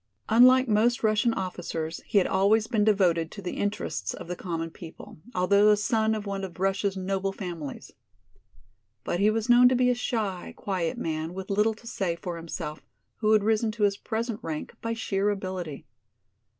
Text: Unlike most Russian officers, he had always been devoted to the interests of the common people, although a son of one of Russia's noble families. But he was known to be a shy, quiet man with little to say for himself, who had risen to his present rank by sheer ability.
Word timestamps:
Unlike 0.29 0.67
most 0.67 1.03
Russian 1.03 1.31
officers, 1.35 2.01
he 2.07 2.17
had 2.17 2.25
always 2.25 2.65
been 2.65 2.83
devoted 2.83 3.29
to 3.29 3.39
the 3.43 3.57
interests 3.57 4.15
of 4.15 4.27
the 4.27 4.35
common 4.35 4.71
people, 4.71 5.19
although 5.35 5.69
a 5.69 5.77
son 5.77 6.15
of 6.15 6.25
one 6.25 6.43
of 6.43 6.59
Russia's 6.59 6.97
noble 6.97 7.31
families. 7.31 7.91
But 9.03 9.19
he 9.19 9.29
was 9.29 9.47
known 9.47 9.69
to 9.69 9.75
be 9.75 9.91
a 9.91 9.93
shy, 9.93 10.55
quiet 10.57 10.97
man 10.97 11.35
with 11.35 11.51
little 11.51 11.75
to 11.75 11.85
say 11.85 12.15
for 12.15 12.37
himself, 12.37 12.81
who 13.17 13.33
had 13.33 13.43
risen 13.43 13.69
to 13.73 13.83
his 13.83 13.95
present 13.95 14.39
rank 14.41 14.73
by 14.81 14.93
sheer 14.93 15.29
ability. 15.29 15.85